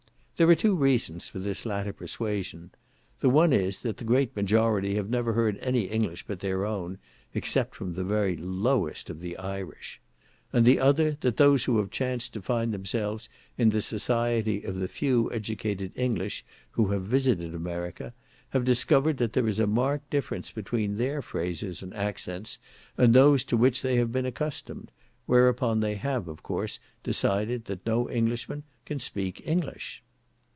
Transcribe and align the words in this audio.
There 0.41 0.49
are 0.49 0.55
two 0.55 0.73
reasons 0.75 1.29
for 1.29 1.37
this 1.37 1.67
latter 1.67 1.93
persuasion; 1.93 2.71
the 3.19 3.29
one 3.29 3.53
is, 3.53 3.83
that 3.83 3.97
the 3.97 4.03
great 4.03 4.35
majority 4.35 4.95
have 4.95 5.07
never 5.07 5.33
heard 5.33 5.59
any 5.61 5.81
English 5.83 6.25
but 6.25 6.39
their 6.39 6.65
own, 6.65 6.97
except 7.35 7.75
from 7.75 7.93
the 7.93 8.03
very 8.03 8.35
lowest 8.35 9.11
of 9.11 9.19
the 9.19 9.37
Irish; 9.37 10.01
and 10.51 10.65
the 10.65 10.79
other, 10.79 11.15
that 11.21 11.37
those 11.37 11.65
who 11.65 11.77
have 11.77 11.91
chanced 11.91 12.33
to 12.33 12.41
find 12.41 12.73
themselves 12.73 13.29
in 13.55 13.69
the 13.69 13.83
society 13.83 14.63
of 14.63 14.77
the 14.79 14.87
few 14.87 15.31
educated 15.31 15.91
English 15.95 16.43
who 16.71 16.87
have 16.87 17.03
visited 17.03 17.53
America, 17.53 18.11
have 18.49 18.65
discovered 18.65 19.17
that 19.17 19.33
there 19.33 19.47
is 19.47 19.59
a 19.59 19.67
marked 19.67 20.09
difference 20.09 20.49
between 20.49 20.95
their 20.97 21.21
phrases 21.21 21.83
and 21.83 21.93
accents 21.93 22.57
and 22.97 23.13
those 23.13 23.43
to 23.43 23.55
which 23.55 23.83
they 23.83 23.97
have 23.97 24.11
been 24.11 24.25
accustomed, 24.25 24.89
whereupon 25.27 25.81
they 25.81 25.97
have, 25.97 26.27
of 26.27 26.41
course, 26.41 26.79
decided 27.03 27.65
that 27.65 27.85
no 27.85 28.09
Englishman 28.09 28.63
can 28.85 28.97
speak 28.97 29.39
English. 29.45 30.01